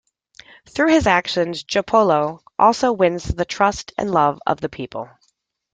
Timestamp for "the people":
4.59-5.07